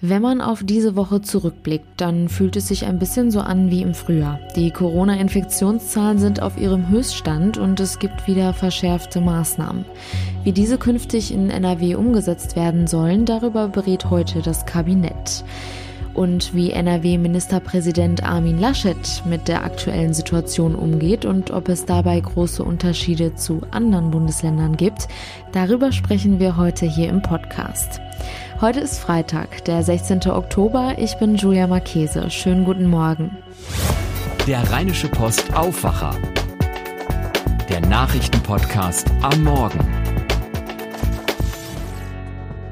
Wenn 0.00 0.22
man 0.22 0.40
auf 0.40 0.62
diese 0.64 0.96
Woche 0.96 1.22
zurückblickt, 1.22 1.86
dann 1.96 2.28
fühlt 2.28 2.56
es 2.56 2.68
sich 2.68 2.84
ein 2.84 2.98
bisschen 2.98 3.30
so 3.30 3.40
an 3.40 3.70
wie 3.70 3.82
im 3.82 3.94
Frühjahr. 3.94 4.40
Die 4.56 4.70
Corona-Infektionszahlen 4.70 6.18
sind 6.18 6.42
auf 6.42 6.58
ihrem 6.58 6.88
Höchststand 6.88 7.58
und 7.58 7.80
es 7.80 7.98
gibt 7.98 8.26
wieder 8.26 8.52
verschärfte 8.52 9.20
Maßnahmen. 9.20 9.84
Wie 10.42 10.52
diese 10.52 10.78
künftig 10.78 11.32
in 11.32 11.48
NRW 11.48 11.94
umgesetzt 11.94 12.56
werden 12.56 12.86
sollen, 12.86 13.24
darüber 13.24 13.68
berät 13.68 14.10
heute 14.10 14.42
das 14.42 14.66
Kabinett. 14.66 15.44
Und 16.12 16.54
wie 16.54 16.70
NRW-Ministerpräsident 16.70 18.22
Armin 18.22 18.58
Laschet 18.58 19.22
mit 19.26 19.48
der 19.48 19.64
aktuellen 19.64 20.14
Situation 20.14 20.76
umgeht 20.76 21.24
und 21.24 21.50
ob 21.50 21.68
es 21.68 21.86
dabei 21.86 22.20
große 22.20 22.62
Unterschiede 22.62 23.34
zu 23.34 23.62
anderen 23.72 24.10
Bundesländern 24.10 24.76
gibt, 24.76 25.08
darüber 25.52 25.90
sprechen 25.90 26.38
wir 26.38 26.56
heute 26.56 26.86
hier 26.86 27.08
im 27.08 27.20
Podcast. 27.20 28.00
Heute 28.60 28.80
ist 28.80 29.00
Freitag, 29.00 29.64
der 29.64 29.82
16. 29.82 30.30
Oktober. 30.30 30.94
Ich 30.96 31.16
bin 31.16 31.34
Julia 31.34 31.66
Marchese. 31.66 32.30
Schönen 32.30 32.64
guten 32.64 32.86
Morgen. 32.86 33.36
Der 34.46 34.70
Rheinische 34.70 35.08
Post 35.08 35.52
Aufwacher. 35.54 36.14
Der 37.68 37.80
Nachrichtenpodcast 37.80 39.10
am 39.22 39.42
Morgen. 39.42 39.80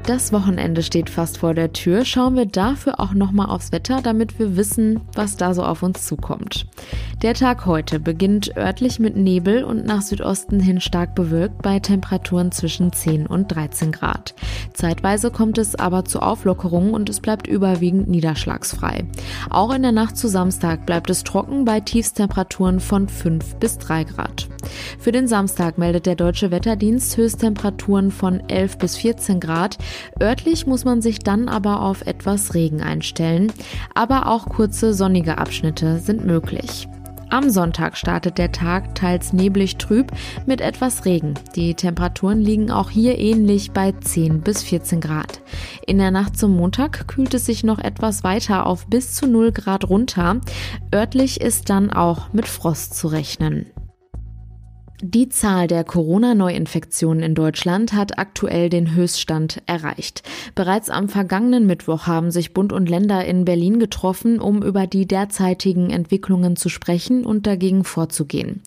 Das 0.05 0.31
Wochenende 0.31 0.83
steht 0.83 1.09
fast 1.09 1.39
vor 1.39 1.53
der 1.53 1.73
Tür. 1.73 2.05
Schauen 2.05 2.35
wir 2.37 2.45
dafür 2.45 3.01
auch 3.01 3.13
nochmal 3.13 3.49
aufs 3.49 3.73
Wetter, 3.73 4.01
damit 4.01 4.39
wir 4.39 4.55
wissen, 4.55 5.01
was 5.15 5.35
da 5.35 5.53
so 5.53 5.63
auf 5.63 5.83
uns 5.83 6.05
zukommt. 6.05 6.65
Der 7.23 7.33
Tag 7.35 7.65
heute 7.65 8.01
beginnt 8.01 8.57
örtlich 8.57 8.99
mit 8.99 9.15
Nebel 9.15 9.63
und 9.63 9.85
nach 9.85 10.01
Südosten 10.01 10.59
hin 10.59 10.81
stark 10.81 11.15
bewölkt 11.15 11.61
bei 11.61 11.79
Temperaturen 11.79 12.51
zwischen 12.51 12.91
10 12.91 13.27
und 13.27 13.47
13 13.47 13.93
Grad. 13.93 14.35
Zeitweise 14.73 15.31
kommt 15.31 15.57
es 15.57 15.75
aber 15.75 16.03
zu 16.03 16.19
Auflockerungen 16.19 16.93
und 16.93 17.09
es 17.09 17.21
bleibt 17.21 17.47
überwiegend 17.47 18.09
niederschlagsfrei. 18.09 19.05
Auch 19.49 19.73
in 19.73 19.83
der 19.83 19.93
Nacht 19.93 20.17
zu 20.17 20.27
Samstag 20.27 20.85
bleibt 20.85 21.09
es 21.09 21.23
trocken 21.23 21.63
bei 21.63 21.79
Tiefstemperaturen 21.79 22.81
von 22.81 23.07
5 23.07 23.55
bis 23.55 23.77
3 23.77 24.03
Grad. 24.03 24.49
Für 24.99 25.13
den 25.13 25.29
Samstag 25.29 25.77
meldet 25.77 26.05
der 26.05 26.15
Deutsche 26.15 26.51
Wetterdienst 26.51 27.15
Höchsttemperaturen 27.15 28.11
von 28.11 28.41
11 28.49 28.79
bis 28.79 28.97
14 28.97 29.39
Grad. 29.39 29.77
Örtlich 30.21 30.67
muss 30.67 30.83
man 30.83 31.01
sich 31.01 31.19
dann 31.19 31.47
aber 31.47 31.83
auf 31.83 32.05
etwas 32.05 32.53
Regen 32.53 32.81
einstellen. 32.81 33.49
Aber 33.95 34.27
auch 34.27 34.47
kurze 34.47 34.93
sonnige 34.93 35.37
Abschnitte 35.37 35.99
sind 35.99 36.25
möglich. 36.25 36.89
Am 37.33 37.49
Sonntag 37.49 37.97
startet 37.97 38.37
der 38.37 38.51
Tag 38.51 38.93
teils 38.93 39.33
neblig 39.33 39.77
trüb 39.77 40.11
mit 40.45 40.61
etwas 40.61 41.03
Regen. 41.03 41.33
Die 41.55 41.73
Temperaturen 41.73 42.39
liegen 42.39 42.69
auch 42.69 42.91
hier 42.91 43.17
ähnlich 43.17 43.71
bei 43.71 43.91
10 43.91 44.41
bis 44.41 44.61
14 44.61 45.01
Grad. 45.01 45.41
In 45.87 45.97
der 45.97 46.11
Nacht 46.11 46.37
zum 46.37 46.55
Montag 46.55 47.07
kühlt 47.07 47.33
es 47.33 47.47
sich 47.47 47.63
noch 47.63 47.79
etwas 47.79 48.23
weiter 48.23 48.67
auf 48.67 48.85
bis 48.85 49.15
zu 49.15 49.25
0 49.25 49.51
Grad 49.51 49.89
runter. 49.89 50.41
Örtlich 50.93 51.41
ist 51.41 51.71
dann 51.71 51.91
auch 51.91 52.31
mit 52.33 52.47
Frost 52.47 52.95
zu 52.95 53.07
rechnen. 53.07 53.65
Die 55.05 55.27
Zahl 55.27 55.67
der 55.67 55.83
Corona-Neuinfektionen 55.83 57.23
in 57.23 57.35
Deutschland 57.35 57.91
hat 57.91 58.17
aktuell 58.17 58.69
den 58.69 58.95
Höchststand 58.95 59.61
erreicht. 59.65 60.23
Bereits 60.55 60.89
am 60.89 61.09
vergangenen 61.09 61.65
Mittwoch 61.65 62.07
haben 62.07 62.31
sich 62.31 62.53
Bund 62.53 62.71
und 62.71 62.89
Länder 62.89 63.25
in 63.25 63.43
Berlin 63.43 63.79
getroffen, 63.79 64.39
um 64.39 64.63
über 64.63 64.87
die 64.87 65.05
derzeitigen 65.05 65.89
Entwicklungen 65.89 66.55
zu 66.55 66.69
sprechen 66.69 67.25
und 67.25 67.45
dagegen 67.47 67.83
vorzugehen. 67.83 68.61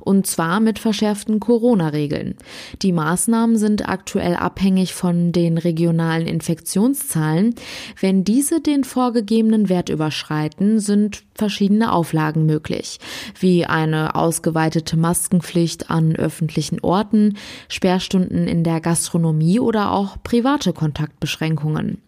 Und 0.00 0.26
zwar 0.26 0.60
mit 0.60 0.78
verschärften 0.78 1.40
Corona-Regeln. 1.40 2.36
Die 2.80 2.92
Maßnahmen 2.92 3.58
sind 3.58 3.86
aktuell 3.86 4.36
abhängig 4.36 4.94
von 4.94 5.30
den 5.30 5.58
regionalen 5.58 6.26
Infektionszahlen. 6.26 7.54
Wenn 8.00 8.24
diese 8.24 8.62
den 8.62 8.84
vorgegebenen 8.84 9.68
Wert 9.68 9.90
überschreiten, 9.90 10.80
sind 10.80 11.22
verschiedene 11.34 11.92
Auflagen 11.92 12.46
möglich, 12.46 12.98
wie 13.38 13.66
eine 13.66 14.14
ausgeweitete 14.14 14.96
Maskenpflicht 14.96 15.81
an 15.90 16.16
öffentlichen 16.16 16.80
Orten, 16.80 17.36
Sperrstunden 17.68 18.46
in 18.46 18.64
der 18.64 18.80
Gastronomie 18.80 19.60
oder 19.60 19.92
auch 19.92 20.16
private 20.22 20.72
Kontaktbeschränkungen. 20.72 21.98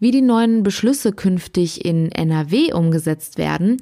Wie 0.00 0.10
die 0.10 0.22
neuen 0.22 0.62
Beschlüsse 0.62 1.12
künftig 1.12 1.84
in 1.84 2.12
NRW 2.12 2.72
umgesetzt 2.72 3.36
werden, 3.38 3.78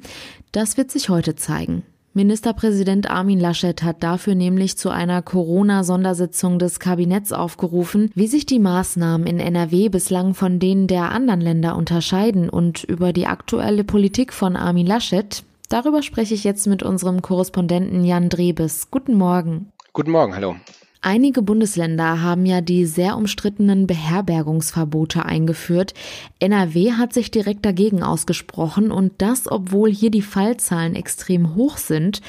das 0.51 0.77
wird 0.77 0.89
sich 0.89 1.09
heute 1.09 1.35
zeigen. 1.35 1.83
Ministerpräsident 2.17 3.11
Armin 3.11 3.39
Laschet 3.39 3.83
hat 3.83 4.01
dafür 4.01 4.33
nämlich 4.33 4.75
zu 4.75 4.89
einer 4.89 5.21
Corona-Sondersitzung 5.21 6.57
des 6.57 6.79
Kabinetts 6.79 7.31
aufgerufen, 7.31 8.09
wie 8.15 8.25
sich 8.25 8.47
die 8.47 8.57
Maßnahmen 8.57 9.27
in 9.27 9.39
NRW 9.39 9.89
bislang 9.89 10.33
von 10.33 10.57
denen 10.57 10.87
der 10.87 11.11
anderen 11.11 11.41
Länder 11.41 11.75
unterscheiden 11.75 12.49
und 12.49 12.83
über 12.83 13.13
die 13.13 13.27
aktuelle 13.27 13.83
Politik 13.83 14.33
von 14.33 14.55
Armin 14.55 14.87
Laschet. 14.87 15.43
Darüber 15.69 16.01
spreche 16.01 16.33
ich 16.33 16.45
jetzt 16.45 16.65
mit 16.65 16.81
unserem 16.81 17.21
Korrespondenten 17.21 18.05
Jan 18.05 18.29
Drebes. 18.29 18.89
Guten 18.89 19.15
Morgen. 19.15 19.71
Guten 19.91 20.11
Morgen, 20.11 20.33
hallo. 20.33 20.55
Einige 21.01 21.41
Bundesländer 21.41 22.21
haben 22.21 22.45
ja 22.45 22.61
die 22.61 22.85
sehr 22.85 23.17
umstrittenen 23.17 23.85
Beherbergungsverbote 23.85 25.25
eingeführt. 25.25 25.93
NRW 26.39 26.93
hat 26.93 27.13
sich 27.13 27.31
direkt 27.31 27.65
dagegen 27.65 28.01
ausgesprochen 28.01 28.91
und 28.91 29.13
das, 29.17 29.51
obwohl 29.51 29.91
hier 29.91 30.09
die 30.09 30.21
Fallzahlen 30.21 30.95
extrem 30.95 31.55
hoch 31.55 31.77
sind. 31.77 32.21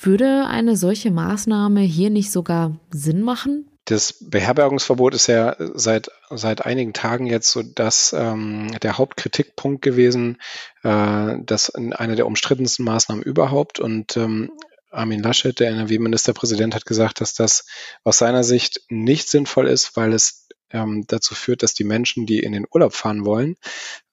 Würde 0.00 0.46
eine 0.46 0.76
solche 0.76 1.10
Maßnahme 1.10 1.80
hier 1.80 2.10
nicht 2.10 2.30
sogar 2.30 2.76
Sinn 2.90 3.22
machen? 3.22 3.66
Das 3.86 4.14
Beherbergungsverbot 4.18 5.14
ist 5.14 5.26
ja 5.26 5.56
seit, 5.58 6.10
seit 6.30 6.64
einigen 6.64 6.94
Tagen 6.94 7.26
jetzt 7.26 7.50
so 7.50 7.62
dass 7.62 8.14
ähm, 8.14 8.70
der 8.82 8.96
Hauptkritikpunkt 8.96 9.82
gewesen, 9.82 10.38
äh, 10.82 11.36
das 11.42 11.74
eine 11.74 12.16
der 12.16 12.26
umstrittensten 12.26 12.84
Maßnahmen 12.84 13.22
überhaupt. 13.22 13.80
Und 13.80 14.16
ähm, 14.16 14.50
Armin 14.90 15.22
Laschet, 15.22 15.58
der 15.58 15.70
NRW-Ministerpräsident, 15.70 16.74
hat 16.74 16.86
gesagt, 16.86 17.20
dass 17.20 17.34
das 17.34 17.66
aus 18.04 18.18
seiner 18.18 18.44
Sicht 18.44 18.80
nicht 18.88 19.28
sinnvoll 19.28 19.68
ist, 19.68 19.96
weil 19.96 20.12
es 20.12 20.48
ähm, 20.70 21.04
dazu 21.06 21.34
führt, 21.34 21.62
dass 21.62 21.74
die 21.74 21.84
Menschen, 21.84 22.26
die 22.26 22.40
in 22.40 22.52
den 22.52 22.66
Urlaub 22.70 22.94
fahren 22.94 23.24
wollen, 23.24 23.56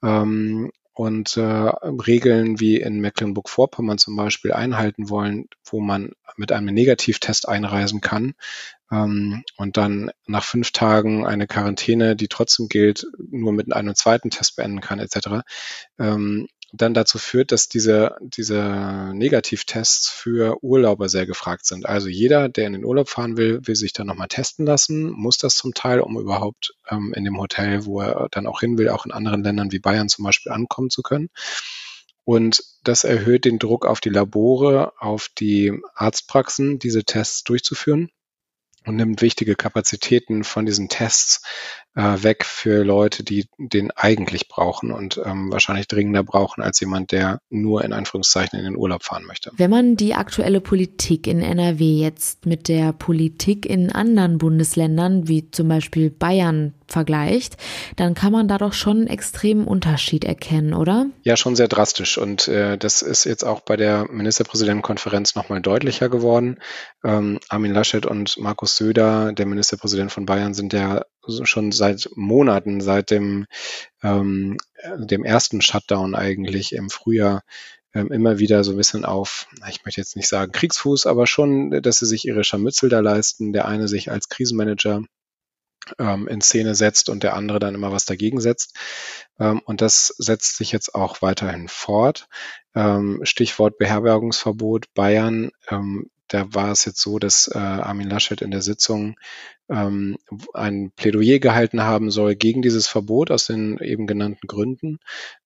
ähm, 0.04 0.72
und 1.02 1.36
äh, 1.36 1.42
Regeln 1.42 2.60
wie 2.60 2.78
in 2.78 3.00
Mecklenburg-Vorpommern 3.00 3.98
zum 3.98 4.16
Beispiel 4.16 4.54
einhalten 4.54 5.10
wollen, 5.10 5.46
wo 5.66 5.80
man 5.80 6.12
mit 6.38 6.52
einem 6.52 6.72
Negativtest 6.72 7.50
einreisen 7.50 8.02
kann 8.02 8.36
ähm, 8.92 9.44
und 9.58 9.78
dann 9.78 10.12
nach 10.28 10.44
fünf 10.44 10.72
Tagen 10.74 11.26
eine 11.26 11.48
Quarantäne, 11.48 12.16
die 12.16 12.28
trotzdem 12.28 12.68
gilt, 12.68 13.08
nur 13.18 13.52
mit 13.52 13.74
einem 13.74 13.96
zweiten 13.96 14.30
Test 14.30 14.58
beenden 14.58 14.80
kann, 14.80 15.00
etc. 15.00 15.42
Ähm, 15.98 16.48
dann 16.74 16.94
dazu 16.94 17.18
führt, 17.18 17.52
dass 17.52 17.68
diese, 17.68 18.16
diese 18.22 19.12
Negativtests 19.14 20.10
für 20.10 20.64
Urlauber 20.64 21.10
sehr 21.10 21.26
gefragt 21.26 21.66
sind. 21.66 21.86
Also 21.86 22.08
jeder, 22.08 22.50
der 22.50 22.68
in 22.68 22.74
den 22.74 22.86
Urlaub 22.86 23.10
fahren 23.10 23.38
will, 23.38 23.60
will 23.66 23.76
sich 23.76 23.94
dann 23.94 24.08
nochmal 24.08 24.30
testen 24.30 24.66
lassen, 24.66 25.12
muss 25.12 25.38
das 25.38 25.56
zum 25.56 25.74
Teil, 25.74 26.00
um 26.00 26.18
überhaupt 26.18 26.74
ähm, 26.90 27.14
in 27.16 27.26
dem 27.26 27.38
Hotel, 27.38 27.86
wo 27.86 28.02
er 28.02 28.30
dann 28.32 28.48
auch 28.48 28.62
hin 28.62 28.78
will, 28.78 28.90
auch 28.90 29.06
in 29.06 29.12
anderen 29.12 29.44
Ländern 29.44 29.72
wie 29.72 29.80
Bayern 29.80 30.10
zum 30.10 30.24
Beispiel 30.24 30.52
ankommen 30.52 30.90
zu 30.90 31.02
können. 31.02 31.30
Und 32.24 32.64
das 32.84 33.04
erhöht 33.04 33.46
den 33.46 33.60
Druck 33.60 33.86
auf 33.86 34.00
die 34.00 34.10
Labore, 34.10 34.94
auf 35.00 35.28
die 35.38 35.74
Arztpraxen, 35.96 36.80
diese 36.80 37.04
Tests 37.04 37.44
durchzuführen 37.44 38.12
und 38.86 38.96
nimmt 38.96 39.22
wichtige 39.22 39.56
Kapazitäten 39.56 40.44
von 40.44 40.66
diesen 40.66 40.90
Tests 40.90 41.42
äh, 41.96 42.24
weg 42.24 42.46
für 42.46 42.84
Leute, 42.84 43.24
die 43.24 43.48
den 43.58 43.92
eigentlich 43.92 44.48
brauchen 44.48 44.92
und 44.92 45.20
ähm, 45.24 45.52
wahrscheinlich 45.52 45.88
dringender 45.88 46.24
brauchen 46.24 46.62
als 46.62 46.80
jemand, 46.80 47.12
der 47.12 47.42
nur 47.50 47.84
in 47.84 47.94
Anführungszeichen 47.94 48.58
in 48.58 48.66
den 48.66 48.78
Urlaub 48.78 49.04
fahren 49.04 49.26
möchte. 49.26 49.52
Wenn 49.56 49.70
man 49.70 49.98
die 49.98 50.16
aktuelle 50.16 50.62
Politik 50.62 51.28
in 51.28 51.42
NRW 51.42 52.00
jetzt 52.00 52.46
mit 52.46 52.68
der 52.68 52.94
Politik 52.94 53.66
in 53.66 53.92
anderen 53.92 54.38
Bundesländern, 54.38 55.28
wie 55.28 55.52
zum 55.52 55.68
Beispiel 55.68 56.10
Bayern, 56.10 56.74
vergleicht, 56.92 57.58
dann 57.96 58.14
kann 58.14 58.32
man 58.32 58.48
da 58.48 58.58
doch 58.58 58.74
schon 58.74 58.98
einen 58.98 59.08
extremen 59.08 59.66
Unterschied 59.66 60.26
erkennen, 60.26 60.74
oder? 60.74 61.08
Ja, 61.24 61.38
schon 61.38 61.56
sehr 61.56 61.68
drastisch. 61.68 62.18
Und 62.18 62.48
äh, 62.48 62.78
das 62.78 63.02
ist 63.02 63.24
jetzt 63.24 63.44
auch 63.44 63.62
bei 63.62 63.78
der 63.78 64.08
Ministerpräsidentenkonferenz 64.12 65.36
nochmal 65.36 65.62
deutlicher 65.62 66.10
geworden. 66.10 66.58
Ähm, 67.04 67.40
Armin 67.50 67.74
Laschet 67.74 68.06
und 68.06 68.38
Markus 68.38 68.71
Söder, 68.76 69.34
der 69.34 69.46
Ministerpräsident 69.46 70.12
von 70.12 70.26
Bayern, 70.26 70.54
sind 70.54 70.74
ja 70.74 71.04
schon 71.44 71.72
seit 71.72 72.10
Monaten, 72.16 72.82
seit 72.82 73.12
dem, 73.12 73.46
ähm, 74.04 74.58
dem 74.98 75.24
ersten 75.24 75.62
Shutdown 75.62 76.16
eigentlich 76.16 76.74
im 76.74 76.90
Frühjahr 76.90 77.44
ähm, 77.94 78.12
immer 78.12 78.40
wieder 78.40 78.64
so 78.64 78.72
ein 78.72 78.78
bisschen 78.78 79.06
auf, 79.06 79.48
ich 79.70 79.84
möchte 79.86 80.02
jetzt 80.02 80.16
nicht 80.16 80.28
sagen 80.28 80.52
Kriegsfuß, 80.52 81.06
aber 81.06 81.28
schon, 81.28 81.82
dass 81.82 82.00
sie 82.00 82.06
sich 82.06 82.26
ihre 82.26 82.44
Scharmützel 82.44 82.90
da 82.90 83.00
leisten. 83.00 83.54
Der 83.54 83.68
eine 83.68 83.88
sich 83.88 84.12
als 84.12 84.30
Krisenmanager 84.30 85.04
ähm, 86.00 86.28
in 86.28 86.42
Szene 86.42 86.76
setzt 86.76 87.10
und 87.10 87.24
der 87.24 87.36
andere 87.36 87.60
dann 87.60 87.76
immer 87.76 87.92
was 87.92 88.06
dagegen 88.06 88.40
setzt. 88.40 88.78
Ähm, 89.40 89.62
und 89.66 89.82
das 89.82 90.14
setzt 90.18 90.58
sich 90.58 90.72
jetzt 90.72 90.96
auch 90.96 91.22
weiterhin 91.22 91.68
fort. 91.68 92.28
Ähm, 92.76 93.22
Stichwort 93.24 93.78
Beherbergungsverbot 93.78 94.94
Bayern. 94.94 95.52
Da 96.32 96.54
war 96.54 96.72
es 96.72 96.86
jetzt 96.86 97.02
so, 97.02 97.20
dass 97.20 97.50
äh, 97.54 97.58
Armin 97.58 98.10
Laschet 98.10 98.42
in 98.42 98.52
der 98.52 98.62
Sitzung 98.62 99.18
ähm, 99.70 100.18
ein 100.54 100.92
Plädoyer 100.96 101.40
gehalten 101.40 101.82
haben 101.82 102.10
soll 102.10 102.36
gegen 102.36 102.62
dieses 102.62 102.88
Verbot 102.88 103.32
aus 103.32 103.48
den 103.48 103.78
eben 103.80 104.08
genannten 104.08 104.48
Gründen. 104.48 105.00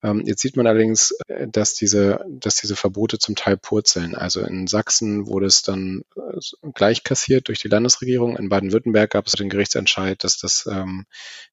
Ähm, 0.04 0.22
jetzt 0.28 0.44
sieht 0.44 0.58
man 0.58 0.68
allerdings, 0.68 1.18
äh, 1.28 1.48
dass 1.48 1.74
diese, 1.74 2.24
dass 2.30 2.58
diese 2.58 2.76
Verbote 2.76 3.18
zum 3.18 3.36
Teil 3.36 3.58
purzeln. 3.58 4.14
Also 4.14 4.42
in 4.42 4.68
Sachsen 4.68 5.26
wurde 5.26 5.48
es 5.48 5.64
dann 5.64 6.04
äh, 6.16 6.70
gleich 6.76 7.04
kassiert 7.04 7.48
durch 7.48 7.60
die 7.60 7.68
Landesregierung. 7.68 8.38
In 8.38 8.50
Baden-Württemberg 8.50 9.10
gab 9.10 9.26
es 9.26 9.34
den 9.34 9.50
Gerichtsentscheid, 9.50 10.24
dass 10.24 10.38
das 10.38 10.70
ähm, 10.72 11.08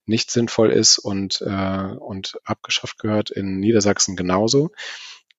nicht 0.05 0.31
sinnvoll 0.31 0.73
ist 0.73 0.99
und, 0.99 1.41
äh, 1.41 1.95
und 1.99 2.39
abgeschafft 2.45 2.99
gehört. 2.99 3.31
In 3.31 3.61
Niedersachsen 3.61 4.15
genauso. 4.15 4.73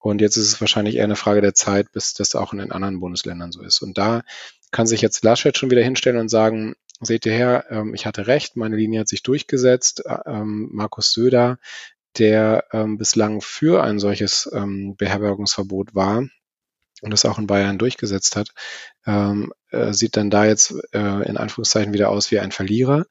Und 0.03 0.19
jetzt 0.19 0.35
ist 0.35 0.47
es 0.47 0.59
wahrscheinlich 0.59 0.97
eher 0.97 1.05
eine 1.05 1.15
Frage 1.15 1.39
der 1.39 1.53
Zeit, 1.53 1.94
bis 1.94 2.13
das 2.13 2.35
auch 2.35 2.51
in 2.51 2.59
den 2.59 2.73
anderen 2.73 3.00
Bundesländern 3.00 3.53
so 3.53 3.61
ist. 3.61 3.81
Und 3.81 3.97
da 3.97 4.23
kann 4.69 4.85
sich 4.85 5.00
jetzt 5.00 5.23
Laschet 5.23 5.57
schon 5.57 5.71
wieder 5.71 5.81
hinstellen 5.81 6.19
und 6.19 6.27
sagen, 6.27 6.75
seht 7.00 7.25
ihr 7.25 7.31
her, 7.31 7.65
ähm, 7.69 7.94
ich 7.94 8.05
hatte 8.05 8.27
recht, 8.27 8.57
meine 8.57 8.75
Linie 8.75 9.00
hat 9.00 9.07
sich 9.07 9.23
durchgesetzt. 9.23 10.03
Ähm, 10.25 10.67
Markus 10.73 11.13
Söder, 11.13 11.57
der 12.17 12.65
ähm, 12.73 12.97
bislang 12.97 13.39
für 13.39 13.81
ein 13.81 13.97
solches 13.97 14.51
Beherbergungsverbot 14.51 15.95
war, 15.95 16.27
und 17.03 17.11
das 17.11 17.25
auch 17.25 17.38
in 17.38 17.47
Bayern 17.47 17.77
durchgesetzt 17.77 18.35
hat, 18.35 18.50
ähm, 19.05 19.51
äh, 19.71 19.94
sieht 19.94 20.15
dann 20.15 20.29
da 20.29 20.45
jetzt 20.45 20.73
äh, 20.94 21.27
in 21.27 21.35
Anführungszeichen 21.35 21.94
wieder 21.94 22.09
aus 22.09 22.31
wie 22.31 22.39
ein 22.39 22.51
Verlierer, 22.51 23.05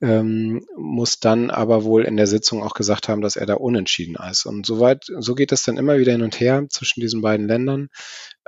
ähm, 0.00 0.66
muss 0.76 1.20
dann 1.20 1.50
aber 1.50 1.84
wohl 1.84 2.04
in 2.04 2.16
der 2.16 2.26
Sitzung 2.26 2.62
auch 2.62 2.74
gesagt 2.74 3.08
haben, 3.08 3.20
dass 3.20 3.36
er 3.36 3.46
da 3.46 3.54
unentschieden 3.54 4.16
ist. 4.30 4.46
Und 4.46 4.66
soweit, 4.66 5.04
so 5.18 5.34
geht 5.34 5.52
es 5.52 5.62
dann 5.62 5.76
immer 5.76 5.98
wieder 5.98 6.12
hin 6.12 6.22
und 6.22 6.40
her 6.40 6.66
zwischen 6.68 7.00
diesen 7.00 7.20
beiden 7.20 7.46
Ländern, 7.46 7.88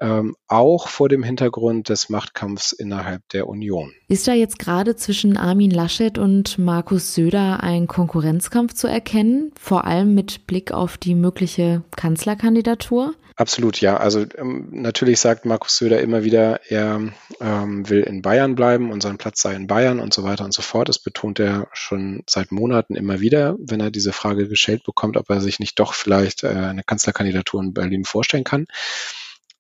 ähm, 0.01 0.35
auch 0.49 0.89
vor 0.89 1.09
dem 1.09 1.23
Hintergrund 1.23 1.89
des 1.89 2.09
Machtkampfs 2.09 2.73
innerhalb 2.73 3.23
der 3.29 3.49
Union. 3.49 3.93
Ist 4.09 4.27
da 4.27 4.33
jetzt 4.33 4.59
gerade 4.59 4.97
zwischen 4.97 5.37
Armin 5.37 5.71
Laschet 5.71 6.19
und 6.19 6.59
Markus 6.59 7.15
Söder 7.15 7.63
ein 7.63 7.87
Konkurrenzkampf 7.87 8.75
zu 8.75 8.89
erkennen, 8.89 9.53
vor 9.61 9.85
allem 9.85 10.15
mit 10.15 10.47
Blick 10.47 10.73
auf 10.73 10.99
die 10.99 11.15
mögliche 11.15 11.85
Kanzlerkandidatur? 11.97 13.15
Absolut, 13.39 13.81
ja. 13.81 13.97
Also 13.97 14.27
ähm, 14.37 14.67
natürlich 14.73 15.21
sagt 15.21 15.45
Markus 15.45 15.77
Söder 15.77 16.01
immer 16.01 16.25
wieder, 16.25 16.61
er 16.69 17.13
ähm, 17.41 17.89
will 17.89 18.01
in 18.01 18.21
Bayern 18.21 18.57
bleiben 18.57 18.91
und 18.91 19.01
sein 19.01 19.17
Platz 19.17 19.41
sei 19.41 19.55
in 19.55 19.69
Bayern 19.69 20.01
und 20.01 20.13
so 20.13 20.25
weiter 20.25 20.45
und 20.45 20.53
so 20.53 20.61
fort. 20.61 20.89
Das 20.89 20.99
betont 20.99 21.39
er 21.39 21.69
schon 21.73 22.25
seit 22.29 22.51
Monaten 22.51 22.97
immer 22.97 23.21
wieder, 23.21 23.55
wenn 23.61 23.79
er 23.79 23.93
diese 23.93 24.13
Frage 24.13 24.49
gestellt 24.49 24.83
bekommt, 24.83 25.17
ob 25.17 25.31
er 25.31 25.41
sich 25.41 25.61
nicht 25.61 25.79
doch 25.79 25.95
vielleicht 25.95 26.43
äh, 26.43 26.49
eine 26.49 26.83
Kanzlerkandidatur 26.83 27.63
in 27.63 27.75
Berlin 27.75 28.05
vorstellen 28.05 28.43
kann. 28.43 28.67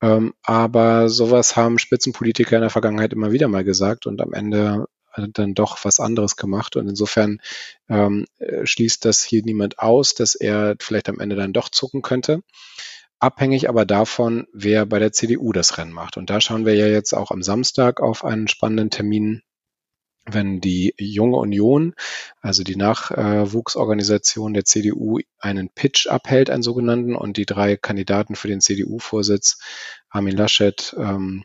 Ähm, 0.02 0.34
aber 0.42 1.08
sowas 1.08 1.54
haben 1.54 1.78
Spitzenpolitiker 1.78 2.56
in 2.56 2.62
der 2.62 2.70
Vergangenheit 2.70 3.12
immer 3.12 3.30
wieder 3.30 3.46
mal 3.46 3.62
gesagt 3.62 4.06
und 4.06 4.20
am 4.20 4.32
Ende 4.32 4.86
dann 5.34 5.54
doch 5.54 5.84
was 5.84 6.00
anderes 6.00 6.34
gemacht. 6.34 6.74
Und 6.74 6.88
insofern 6.88 7.40
ähm, 7.88 8.26
äh, 8.40 8.66
schließt 8.66 9.04
das 9.04 9.22
hier 9.22 9.44
niemand 9.44 9.78
aus, 9.78 10.14
dass 10.14 10.34
er 10.34 10.74
vielleicht 10.80 11.08
am 11.08 11.20
Ende 11.20 11.36
dann 11.36 11.52
doch 11.52 11.68
zucken 11.68 12.02
könnte 12.02 12.42
abhängig 13.20 13.68
aber 13.68 13.84
davon, 13.84 14.46
wer 14.52 14.86
bei 14.86 14.98
der 14.98 15.12
CDU 15.12 15.52
das 15.52 15.78
Rennen 15.78 15.92
macht. 15.92 16.16
Und 16.16 16.30
da 16.30 16.40
schauen 16.40 16.66
wir 16.66 16.74
ja 16.74 16.86
jetzt 16.86 17.12
auch 17.12 17.30
am 17.30 17.42
Samstag 17.42 18.00
auf 18.00 18.24
einen 18.24 18.48
spannenden 18.48 18.90
Termin, 18.90 19.42
wenn 20.26 20.60
die 20.60 20.94
Junge 20.98 21.36
Union, 21.36 21.94
also 22.40 22.62
die 22.62 22.76
Nachwuchsorganisation 22.76 24.52
der 24.52 24.64
CDU, 24.64 25.20
einen 25.38 25.70
Pitch 25.70 26.06
abhält, 26.06 26.50
einen 26.50 26.62
sogenannten, 26.62 27.16
und 27.16 27.36
die 27.36 27.46
drei 27.46 27.76
Kandidaten 27.76 28.34
für 28.36 28.48
den 28.48 28.60
CDU-Vorsitz, 28.60 29.58
Armin 30.10 30.36
Laschet 30.36 30.94
ähm, 30.98 31.44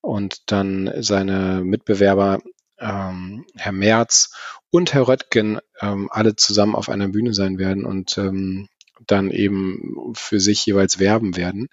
und 0.00 0.50
dann 0.50 0.92
seine 1.02 1.62
Mitbewerber 1.64 2.40
ähm, 2.78 3.46
Herr 3.56 3.72
Merz 3.72 4.34
und 4.70 4.92
Herr 4.94 5.08
Röttgen 5.08 5.60
ähm, 5.80 6.08
alle 6.10 6.36
zusammen 6.36 6.74
auf 6.74 6.88
einer 6.88 7.08
Bühne 7.08 7.34
sein 7.34 7.58
werden 7.58 7.84
und 7.84 8.18
ähm, 8.18 8.68
dann 9.06 9.30
eben 9.30 10.12
für 10.14 10.40
sich 10.40 10.64
jeweils 10.66 10.98
werben 10.98 11.36
werden. 11.36 11.68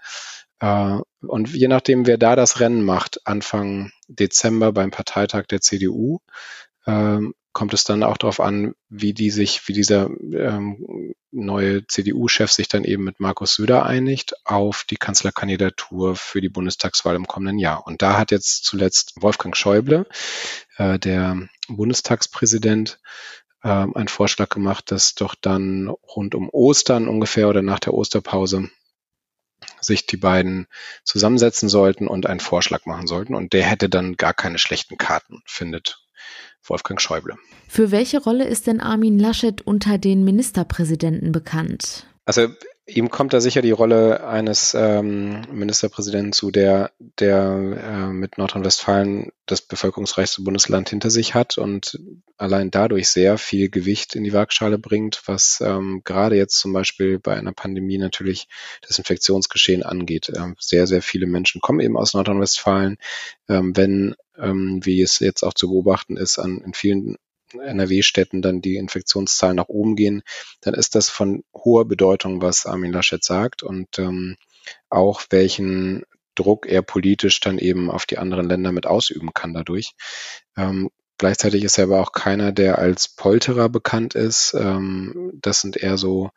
Äh, 0.59 0.99
und 1.21 1.53
je 1.53 1.67
nachdem, 1.67 2.05
wer 2.07 2.17
da 2.17 2.35
das 2.35 2.59
Rennen 2.59 2.83
macht, 2.83 3.25
Anfang 3.25 3.91
Dezember 4.07 4.71
beim 4.71 4.91
Parteitag 4.91 5.45
der 5.47 5.61
CDU, 5.61 6.19
ähm, 6.85 7.33
kommt 7.51 7.73
es 7.73 7.83
dann 7.83 8.03
auch 8.03 8.17
darauf 8.17 8.39
an, 8.39 8.73
wie 8.89 9.13
die 9.13 9.31
sich, 9.31 9.67
wie 9.67 9.73
dieser 9.73 10.09
ähm, 10.33 11.13
neue 11.31 11.85
CDU-Chef 11.85 12.51
sich 12.51 12.67
dann 12.67 12.83
eben 12.83 13.03
mit 13.03 13.19
Markus 13.19 13.55
Söder 13.55 13.85
einigt 13.85 14.33
auf 14.45 14.85
die 14.89 14.97
Kanzlerkandidatur 14.97 16.15
für 16.15 16.41
die 16.41 16.49
Bundestagswahl 16.49 17.15
im 17.15 17.27
kommenden 17.27 17.59
Jahr. 17.59 17.85
Und 17.85 18.01
da 18.01 18.17
hat 18.17 18.31
jetzt 18.31 18.65
zuletzt 18.65 19.13
Wolfgang 19.19 19.57
Schäuble, 19.57 20.05
äh, 20.77 20.99
der 20.99 21.49
Bundestagspräsident, 21.67 22.99
ähm, 23.63 23.95
einen 23.95 24.07
Vorschlag 24.07 24.49
gemacht, 24.49 24.91
dass 24.91 25.15
doch 25.15 25.35
dann 25.35 25.89
rund 25.89 26.35
um 26.35 26.49
Ostern 26.49 27.07
ungefähr 27.07 27.49
oder 27.49 27.61
nach 27.61 27.79
der 27.79 27.93
Osterpause 27.93 28.69
sich 29.81 30.05
die 30.05 30.17
beiden 30.17 30.67
zusammensetzen 31.03 31.69
sollten 31.69 32.07
und 32.07 32.25
einen 32.25 32.39
Vorschlag 32.39 32.85
machen 32.85 33.07
sollten. 33.07 33.35
Und 33.35 33.53
der 33.53 33.63
hätte 33.63 33.89
dann 33.89 34.15
gar 34.15 34.33
keine 34.33 34.57
schlechten 34.57 34.97
Karten, 34.97 35.41
findet 35.45 36.01
Wolfgang 36.63 37.01
Schäuble. 37.01 37.35
Für 37.67 37.91
welche 37.91 38.21
Rolle 38.21 38.45
ist 38.45 38.67
denn 38.67 38.81
Armin 38.81 39.19
Laschet 39.19 39.61
unter 39.65 39.97
den 39.97 40.23
Ministerpräsidenten 40.23 41.31
bekannt? 41.31 42.05
Also 42.25 42.47
ihm 42.89 43.09
kommt 43.09 43.33
da 43.33 43.41
sicher 43.41 43.61
die 43.61 43.71
Rolle 43.71 44.25
eines 44.27 44.73
ähm, 44.73 45.41
Ministerpräsidenten 45.51 46.33
zu, 46.33 46.51
der, 46.51 46.91
der 46.99 47.43
äh, 47.47 48.07
mit 48.07 48.37
Nordrhein-Westfalen 48.37 49.31
das 49.45 49.61
bevölkerungsreichste 49.61 50.41
Bundesland 50.41 50.89
hinter 50.89 51.09
sich 51.09 51.33
hat 51.35 51.57
und 51.57 51.99
allein 52.37 52.71
dadurch 52.71 53.09
sehr 53.09 53.37
viel 53.37 53.69
Gewicht 53.69 54.15
in 54.15 54.23
die 54.23 54.33
Waagschale 54.33 54.77
bringt, 54.77 55.21
was 55.25 55.61
ähm, 55.63 56.01
gerade 56.03 56.35
jetzt 56.35 56.59
zum 56.59 56.73
Beispiel 56.73 57.19
bei 57.19 57.35
einer 57.35 57.53
Pandemie 57.53 57.97
natürlich 57.97 58.47
das 58.87 58.97
Infektionsgeschehen 58.97 59.83
angeht. 59.83 60.31
Ähm, 60.35 60.55
sehr, 60.59 60.87
sehr 60.87 61.01
viele 61.01 61.27
Menschen 61.27 61.61
kommen 61.61 61.79
eben 61.79 61.97
aus 61.97 62.13
Nordrhein-Westfalen. 62.13 62.97
Ähm, 63.47 63.75
wenn, 63.75 64.15
ähm, 64.37 64.79
wie 64.83 65.01
es 65.01 65.19
jetzt 65.19 65.43
auch 65.43 65.53
zu 65.53 65.69
beobachten 65.69 66.17
ist, 66.17 66.39
an, 66.39 66.59
in 66.59 66.73
vielen 66.73 67.17
NRW-Städten 67.53 68.41
dann 68.41 68.61
die 68.61 68.75
Infektionszahlen 68.75 69.55
nach 69.55 69.69
oben 69.69 69.95
gehen, 69.95 70.23
dann 70.61 70.73
ist 70.73 70.95
das 70.95 71.09
von 71.09 71.43
hoher 71.53 71.85
Bedeutung, 71.85 72.41
was 72.41 72.65
Armin 72.65 72.91
Laschet 72.91 73.23
sagt 73.23 73.63
und 73.63 73.99
ähm, 73.99 74.35
auch 74.89 75.23
welchen 75.29 76.03
Druck 76.35 76.67
er 76.67 76.81
politisch 76.81 77.39
dann 77.39 77.57
eben 77.57 77.91
auf 77.91 78.05
die 78.05 78.17
anderen 78.17 78.47
Länder 78.47 78.71
mit 78.71 78.87
ausüben 78.87 79.33
kann 79.33 79.53
dadurch. 79.53 79.93
Ähm, 80.55 80.89
gleichzeitig 81.17 81.63
ist 81.63 81.77
er 81.77 81.85
aber 81.85 82.01
auch 82.01 82.11
keiner, 82.11 82.51
der 82.51 82.79
als 82.79 83.07
Polterer 83.09 83.69
bekannt 83.69 84.15
ist. 84.15 84.53
Ähm, 84.57 85.31
das 85.41 85.61
sind 85.61 85.77
eher 85.77 85.97
so 85.97 86.29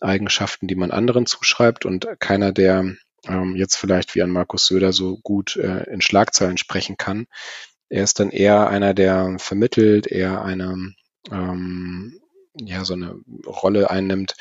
Eigenschaften, 0.00 0.68
die 0.68 0.76
man 0.76 0.90
anderen 0.90 1.26
zuschreibt 1.26 1.84
und 1.84 2.06
keiner, 2.18 2.52
der 2.52 2.94
ähm, 3.26 3.56
jetzt 3.56 3.76
vielleicht 3.76 4.14
wie 4.14 4.22
an 4.22 4.30
Markus 4.30 4.66
Söder 4.66 4.92
so 4.92 5.16
gut 5.18 5.56
äh, 5.56 5.84
in 5.90 6.00
Schlagzeilen 6.00 6.58
sprechen 6.58 6.96
kann. 6.96 7.26
Er 7.88 8.04
ist 8.04 8.20
dann 8.20 8.30
eher 8.30 8.68
einer, 8.68 8.94
der 8.94 9.36
vermittelt, 9.38 10.06
eher 10.06 10.42
eine, 10.42 10.92
ähm, 11.30 12.20
ja, 12.54 12.84
so 12.84 12.94
eine 12.94 13.16
Rolle 13.46 13.90
einnimmt, 13.90 14.34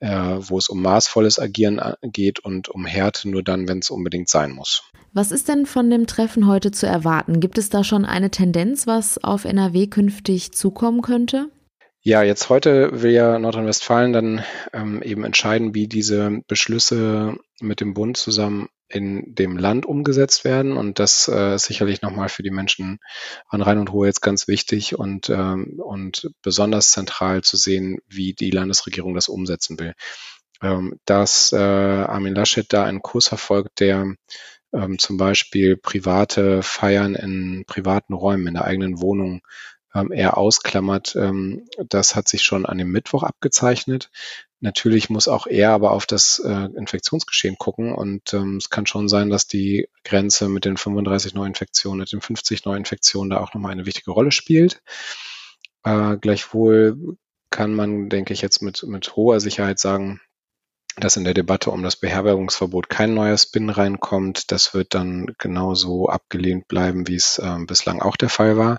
äh, 0.00 0.36
wo 0.38 0.58
es 0.58 0.68
um 0.68 0.82
maßvolles 0.82 1.38
Agieren 1.38 1.78
äh, 1.78 1.94
geht 2.02 2.40
und 2.40 2.68
um 2.68 2.84
Härte 2.86 3.28
nur 3.28 3.42
dann, 3.42 3.68
wenn 3.68 3.78
es 3.78 3.90
unbedingt 3.90 4.28
sein 4.28 4.52
muss. 4.52 4.82
Was 5.12 5.32
ist 5.32 5.48
denn 5.48 5.66
von 5.66 5.90
dem 5.90 6.06
Treffen 6.06 6.46
heute 6.46 6.70
zu 6.70 6.86
erwarten? 6.86 7.40
Gibt 7.40 7.58
es 7.58 7.68
da 7.68 7.84
schon 7.84 8.04
eine 8.04 8.30
Tendenz, 8.30 8.86
was 8.86 9.22
auf 9.22 9.44
NRW 9.44 9.86
künftig 9.86 10.52
zukommen 10.52 11.02
könnte? 11.02 11.50
Ja, 12.02 12.22
jetzt 12.22 12.48
heute 12.48 13.02
will 13.02 13.10
ja 13.10 13.38
Nordrhein-Westfalen 13.38 14.12
dann 14.14 14.44
ähm, 14.72 15.02
eben 15.02 15.22
entscheiden, 15.24 15.74
wie 15.74 15.86
diese 15.86 16.40
Beschlüsse 16.46 17.36
mit 17.60 17.80
dem 17.80 17.92
Bund 17.92 18.16
zusammen 18.16 18.68
in 18.90 19.34
dem 19.34 19.56
Land 19.56 19.86
umgesetzt 19.86 20.44
werden. 20.44 20.76
Und 20.76 20.98
das 20.98 21.28
äh, 21.28 21.54
ist 21.54 21.64
sicherlich 21.64 22.02
nochmal 22.02 22.28
für 22.28 22.42
die 22.42 22.50
Menschen 22.50 22.98
an 23.48 23.62
Rhein 23.62 23.78
und 23.78 23.92
Ruhr 23.92 24.06
jetzt 24.06 24.20
ganz 24.20 24.48
wichtig 24.48 24.98
und, 24.98 25.30
ähm, 25.30 25.80
und 25.82 26.30
besonders 26.42 26.90
zentral 26.90 27.42
zu 27.42 27.56
sehen, 27.56 27.98
wie 28.08 28.34
die 28.34 28.50
Landesregierung 28.50 29.14
das 29.14 29.28
umsetzen 29.28 29.78
will. 29.78 29.94
Ähm, 30.62 30.98
dass 31.06 31.52
äh, 31.52 31.56
Armin 31.56 32.34
Laschet 32.34 32.70
da 32.70 32.84
einen 32.84 33.00
Kurs 33.00 33.28
verfolgt, 33.28 33.80
der 33.80 34.14
ähm, 34.72 34.98
zum 34.98 35.16
Beispiel 35.16 35.76
private 35.76 36.62
Feiern 36.62 37.14
in 37.14 37.64
privaten 37.66 38.12
Räumen, 38.12 38.48
in 38.48 38.54
der 38.54 38.64
eigenen 38.64 39.00
Wohnung 39.00 39.40
ähm, 39.94 40.12
eher 40.12 40.36
ausklammert, 40.36 41.16
ähm, 41.16 41.66
das 41.88 42.14
hat 42.14 42.28
sich 42.28 42.42
schon 42.42 42.66
an 42.66 42.78
dem 42.78 42.90
Mittwoch 42.90 43.22
abgezeichnet. 43.22 44.10
Natürlich 44.60 45.08
muss 45.08 45.26
auch 45.26 45.46
er 45.46 45.70
aber 45.70 45.92
auf 45.92 46.04
das 46.04 46.38
äh, 46.38 46.68
Infektionsgeschehen 46.76 47.56
gucken 47.56 47.94
und 47.94 48.34
ähm, 48.34 48.56
es 48.58 48.68
kann 48.68 48.86
schon 48.86 49.08
sein, 49.08 49.30
dass 49.30 49.46
die 49.46 49.88
Grenze 50.04 50.50
mit 50.50 50.66
den 50.66 50.76
35 50.76 51.32
Neuinfektionen, 51.34 52.00
mit 52.00 52.12
den 52.12 52.20
50 52.20 52.66
Neuinfektionen 52.66 53.30
da 53.30 53.40
auch 53.40 53.54
nochmal 53.54 53.72
eine 53.72 53.86
wichtige 53.86 54.10
Rolle 54.10 54.32
spielt. 54.32 54.82
Äh, 55.82 56.18
gleichwohl 56.18 57.16
kann 57.48 57.74
man, 57.74 58.10
denke 58.10 58.34
ich, 58.34 58.42
jetzt 58.42 58.60
mit, 58.60 58.82
mit 58.82 59.16
hoher 59.16 59.40
Sicherheit 59.40 59.78
sagen, 59.78 60.20
dass 60.96 61.16
in 61.16 61.24
der 61.24 61.34
Debatte 61.34 61.70
um 61.70 61.82
das 61.82 61.96
Beherbergungsverbot 61.96 62.90
kein 62.90 63.14
neuer 63.14 63.38
Spin 63.38 63.70
reinkommt. 63.70 64.52
Das 64.52 64.74
wird 64.74 64.94
dann 64.94 65.34
genauso 65.38 66.08
abgelehnt 66.08 66.68
bleiben, 66.68 67.08
wie 67.08 67.14
es 67.14 67.38
äh, 67.38 67.56
bislang 67.66 68.02
auch 68.02 68.16
der 68.16 68.28
Fall 68.28 68.58
war. 68.58 68.78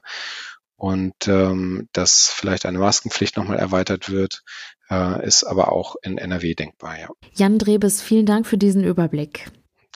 Und 0.82 1.28
ähm, 1.28 1.88
dass 1.94 2.34
vielleicht 2.34 2.66
eine 2.66 2.80
Maskenpflicht 2.80 3.38
nochmal 3.38 3.60
erweitert 3.60 4.10
wird, 4.10 4.42
äh, 4.90 5.24
ist 5.24 5.44
aber 5.44 5.72
auch 5.72 5.96
in 6.02 6.18
NRW 6.18 6.56
denkbar, 6.56 7.00
ja. 7.00 7.10
Jan 7.36 7.60
Drebes, 7.60 8.02
vielen 8.02 8.26
Dank 8.26 8.48
für 8.48 8.58
diesen 8.58 8.84
Überblick. 8.84 9.52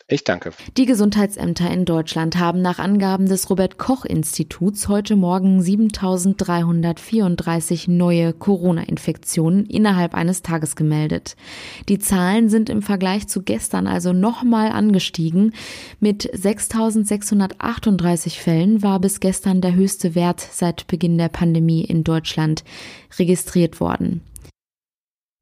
Ich 0.07 0.24
danke. 0.24 0.51
Die 0.77 0.85
Gesundheitsämter 0.85 1.71
in 1.71 1.83
Deutschland 1.83 2.38
haben 2.38 2.62
nach 2.62 2.77
Angaben 2.77 3.25
des 3.25 3.50
Robert 3.50 3.79
Koch 3.79 4.05
Instituts 4.05 4.88
heute 4.88 5.15
Morgen 5.15 5.63
7334 5.63 7.88
neue 7.88 8.31
Corona-Infektionen 8.33 9.65
innerhalb 9.65 10.13
eines 10.13 10.43
Tages 10.43 10.75
gemeldet. 10.75 11.35
Die 11.89 11.97
Zahlen 11.97 12.50
sind 12.50 12.69
im 12.69 12.83
Vergleich 12.83 13.27
zu 13.27 13.41
gestern 13.41 13.88
also 13.88 14.13
nochmal 14.13 14.71
angestiegen. 14.71 15.55
Mit 16.00 16.29
6638 16.31 18.39
Fällen 18.39 18.83
war 18.83 19.00
bis 19.00 19.19
gestern 19.19 19.59
der 19.59 19.74
höchste 19.74 20.13
Wert 20.13 20.39
seit 20.39 20.85
Beginn 20.85 21.17
der 21.17 21.29
Pandemie 21.29 21.83
in 21.83 22.03
Deutschland 22.03 22.63
registriert 23.17 23.79
worden. 23.79 24.21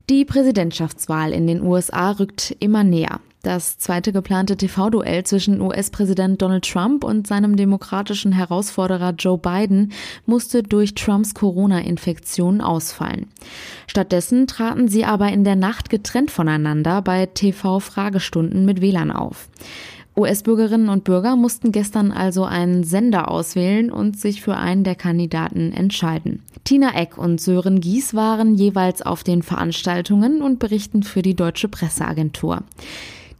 Die 0.09 0.23
Präsidentschaftswahl 0.23 1.33
in 1.33 1.47
den 1.47 1.61
USA 1.61 2.11
rückt 2.11 2.55
immer 2.61 2.85
näher. 2.85 3.19
Das 3.43 3.77
zweite 3.77 4.13
geplante 4.13 4.55
TV-Duell 4.55 5.25
zwischen 5.25 5.59
US-Präsident 5.59 6.41
Donald 6.41 6.63
Trump 6.63 7.03
und 7.03 7.27
seinem 7.27 7.57
demokratischen 7.57 8.31
Herausforderer 8.31 9.13
Joe 9.19 9.37
Biden 9.37 9.91
musste 10.25 10.63
durch 10.63 10.95
Trumps 10.95 11.33
Corona-Infektion 11.33 12.61
ausfallen. 12.61 13.27
Stattdessen 13.85 14.47
traten 14.47 14.87
sie 14.87 15.03
aber 15.03 15.27
in 15.27 15.43
der 15.43 15.57
Nacht 15.57 15.89
getrennt 15.89 16.31
voneinander 16.31 17.01
bei 17.01 17.25
TV-Fragestunden 17.25 18.63
mit 18.63 18.79
WLAN 18.79 19.11
auf. 19.11 19.49
US-Bürgerinnen 20.15 20.87
und 20.87 21.03
Bürger 21.03 21.35
mussten 21.35 21.73
gestern 21.73 22.13
also 22.13 22.45
einen 22.45 22.85
Sender 22.85 23.29
auswählen 23.29 23.91
und 23.91 24.17
sich 24.17 24.41
für 24.41 24.55
einen 24.55 24.85
der 24.85 24.95
Kandidaten 24.95 25.73
entscheiden. 25.73 26.43
Tina 26.63 26.95
Eck 26.95 27.17
und 27.17 27.41
Sören 27.41 27.81
Gies 27.81 28.13
waren 28.13 28.55
jeweils 28.55 29.01
auf 29.01 29.25
den 29.25 29.43
Veranstaltungen 29.43 30.41
und 30.41 30.59
berichten 30.59 31.03
für 31.03 31.21
die 31.21 31.35
Deutsche 31.35 31.67
Presseagentur. 31.67 32.63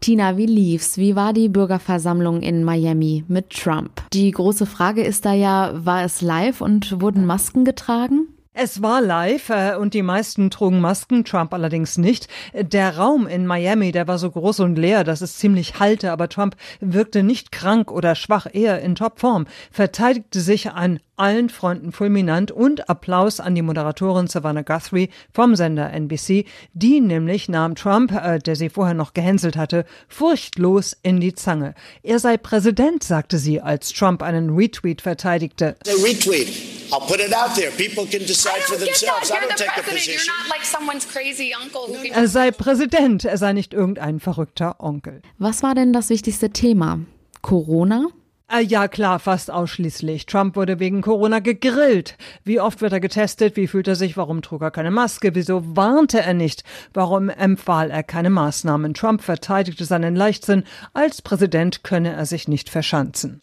Tina, 0.04 0.36
wie 0.36 0.48
lief's? 0.48 0.98
Wie 0.98 1.16
war 1.16 1.32
die 1.32 1.48
Bürgerversammlung 1.48 2.42
in 2.42 2.66
Miami 2.66 3.24
mit 3.30 3.52
Trump? 3.52 4.02
Die 4.12 4.32
große 4.32 4.66
Frage 4.66 5.02
ist 5.02 5.24
da 5.24 5.32
ja, 5.32 5.72
war 5.76 6.04
es 6.04 6.22
live 6.22 6.60
und 6.60 7.00
wurden 7.00 7.26
Masken 7.26 7.64
getragen? 7.64 8.28
Es 8.56 8.82
war 8.82 9.02
live 9.02 9.50
äh, 9.50 9.76
und 9.80 9.94
die 9.94 10.02
meisten 10.02 10.50
trugen 10.50 10.82
Masken, 10.82 11.24
Trump 11.24 11.54
allerdings 11.54 11.98
nicht. 11.98 12.28
Der 12.54 12.98
Raum 12.98 13.28
in 13.28 13.48
Miami, 13.48 13.94
der 13.94 14.06
war 14.10 14.18
so 14.18 14.30
groß 14.30 14.60
und 14.60 14.76
leer, 14.76 15.06
dass 15.06 15.22
es 15.22 15.38
ziemlich 15.38 15.80
hallte, 15.80 16.12
aber 16.12 16.28
Trump 16.28 16.58
wirkte 16.82 17.24
nicht 17.24 17.54
krank 17.54 17.90
oder 17.90 18.14
schwach, 18.14 18.46
eher 18.52 18.82
in 18.82 18.96
Topform, 18.96 19.48
verteidigte 19.72 20.42
sich 20.42 20.70
an 20.70 21.00
allen 21.16 21.50
Fronten 21.50 21.92
fulminant 21.92 22.52
und 22.52 22.90
Applaus 22.90 23.40
an 23.40 23.56
die 23.56 23.62
Moderatorin 23.62 24.28
Savannah 24.28 24.62
Guthrie 24.62 25.10
vom 25.34 25.56
Sender 25.56 25.92
NBC. 25.92 26.46
Die 26.74 27.00
nämlich 27.02 27.50
nahm 27.50 27.76
Trump, 27.76 28.12
äh, 28.12 28.40
der 28.40 28.56
sie 28.56 28.70
vorher 28.70 28.94
noch 28.94 29.14
gehänselt 29.14 29.56
hatte, 29.56 29.86
furchtlos 30.08 30.98
in 31.04 31.20
die 31.20 31.36
Zange. 31.36 31.76
Er 32.02 32.20
sei 32.20 32.38
Präsident, 32.38 33.04
sagte 33.04 33.38
sie, 33.38 33.62
als 33.62 33.92
Trump 33.92 34.24
einen 34.24 34.56
Retweet 34.56 35.02
verteidigte. 35.02 35.76
Retweet. 35.86 36.48
I'll 36.92 37.00
put 37.08 37.20
it 37.20 37.34
out 37.36 37.56
there. 37.56 37.72
People 37.72 38.06
can 38.06 38.26
decide 38.28 38.62
for 38.62 38.78
themselves. 38.78 39.32
I 39.32 39.36
don't 39.36 39.56
take 39.58 39.72
a 39.78 39.82
position. 39.82 40.34
Er 42.14 42.28
sei 42.28 42.52
Präsident, 42.52 43.26
er 43.26 43.38
sei 43.38 43.54
nicht 43.54 43.74
irgendein 43.74 44.20
verrückter 44.20 44.76
Onkel. 44.80 45.22
Was 45.40 45.64
war 45.64 45.74
denn 45.76 45.94
das 45.94 46.10
wichtigste 46.10 46.52
Thema? 46.52 47.00
Corona? 47.42 48.08
Äh, 48.52 48.62
ja, 48.62 48.88
klar, 48.88 49.20
fast 49.20 49.50
ausschließlich. 49.50 50.26
Trump 50.26 50.56
wurde 50.56 50.80
wegen 50.80 51.02
Corona 51.02 51.40
gegrillt. 51.40 52.18
Wie 52.44 52.60
oft 52.60 52.82
wird 52.82 52.92
er 52.92 53.00
getestet? 53.00 53.56
Wie 53.56 53.68
fühlt 53.68 53.88
er 53.88 53.96
sich? 53.96 54.18
Warum 54.18 54.42
trug 54.42 54.62
er 54.62 54.72
keine 54.72 54.92
Maske? 54.92 55.34
Wieso 55.34 55.64
warnte 55.78 56.20
er 56.20 56.34
nicht? 56.34 56.64
Warum 56.94 57.30
empfahl 57.30 57.90
er 57.90 58.04
keine 58.04 58.30
Maßnahmen? 58.30 58.94
Trump 58.94 59.22
verteidigte 59.22 59.86
seinen 59.86 60.16
Leichtsinn. 60.16 60.64
Als 60.94 61.22
Präsident 61.22 61.84
könne 61.84 62.14
er 62.14 62.26
sich 62.26 62.48
nicht 62.50 62.70
verschanzen. 62.70 63.42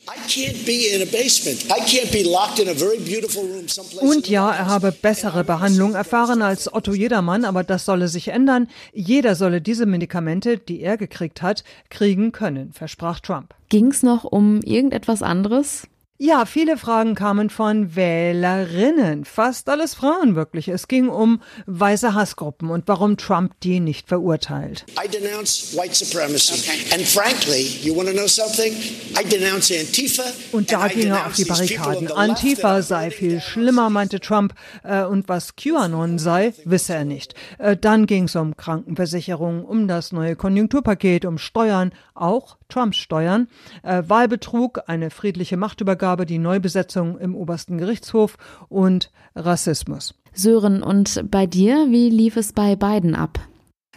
Und 4.01 4.29
ja, 4.29 4.53
er 4.53 4.67
habe 4.67 4.93
bessere 4.93 5.45
Behandlung 5.45 5.95
erfahren 5.95 6.43
als 6.43 6.73
Otto 6.73 6.93
Jedermann, 6.93 7.47
aber 7.47 7.65
das 7.65 7.87
solle 7.87 8.09
sich 8.09 8.29
ändern. 8.29 8.69
Jeder 8.93 9.35
solle 9.35 9.63
diese 9.63 9.87
Medikamente, 9.87 10.59
die 10.59 10.83
er 10.83 10.99
gekriegt 10.99 11.41
hat, 11.41 11.65
kriegen 11.89 12.33
können, 12.33 12.73
versprach 12.73 13.21
Trump. 13.21 13.55
Ging 13.71 13.93
es 13.93 14.03
noch 14.03 14.25
um 14.25 14.61
irgendetwas 14.91 15.23
anderes? 15.23 15.89
Ja, 16.23 16.45
viele 16.45 16.77
Fragen 16.77 17.15
kamen 17.15 17.49
von 17.49 17.97
Wählerinnen, 17.97 19.25
fast 19.25 19.71
alles 19.71 19.95
Frauen 19.95 20.35
wirklich. 20.35 20.69
Es 20.69 20.87
ging 20.87 21.09
um 21.09 21.41
weiße 21.65 22.13
Hassgruppen 22.13 22.69
und 22.69 22.87
warum 22.89 23.17
Trump 23.17 23.59
die 23.63 23.81
nicht 23.81 24.07
verurteilt. 24.07 24.85
I 25.03 25.09
denounce 25.09 25.75
white 25.75 25.95
supremacy. 25.95 26.61
Okay. 26.61 26.95
And 26.95 27.09
frankly, 27.09 27.63
you 27.83 27.97
want 27.97 28.07
to 28.11 28.15
know 28.15 28.27
something? 28.27 28.71
I 29.19 29.27
denounce 29.27 29.73
Antifa. 29.73 30.25
Und 30.53 30.71
da 30.71 30.89
ging 30.89 31.09
er 31.09 31.27
auf 31.27 31.37
die 31.37 31.47
Barrikaden. 31.47 32.13
Antifa 32.13 32.83
sei 32.83 33.11
viel 33.11 33.41
schlimmer, 33.41 33.89
meinte 33.89 34.21
Trump, 34.21 34.53
äh, 34.85 35.05
und 35.05 35.27
was 35.31 35.57
QAnon 35.57 36.19
sei, 36.19 36.53
wisse 36.67 36.97
er 36.97 37.07
nicht. 37.07 37.33
Äh, 37.57 37.79
dann 37.79 38.05
ging 38.05 38.25
es 38.25 38.37
um 38.37 38.59
Krankenversicherung, 38.59 39.65
um 39.65 39.89
das 39.89 40.13
neue 40.13 40.37
Konjunkturpaket, 40.37 41.25
um 41.25 41.39
Steuern, 41.39 41.93
auch 42.13 42.59
Trumps 42.69 42.99
Steuern, 42.99 43.49
äh, 43.83 44.03
Wahlbetrug, 44.07 44.83
eine 44.87 45.09
friedliche 45.09 45.57
Machtübergabe 45.57 46.10
Aufgabe 46.11 46.27
die 46.27 46.39
Neubesetzung 46.39 47.19
im 47.21 47.37
obersten 47.37 47.79
Gerichtshof 47.79 48.37
und 48.69 49.13
Rassismus. 49.37 50.15
Sören, 50.33 50.83
und 50.83 51.31
bei 51.31 51.47
dir, 51.47 51.87
wie 51.91 52.11
lief 52.11 52.37
es 52.37 52.53
bei 52.53 52.75
beiden 52.75 53.15
ab? 53.15 53.39